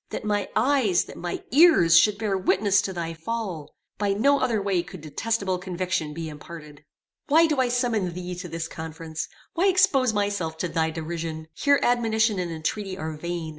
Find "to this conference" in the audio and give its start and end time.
8.33-9.27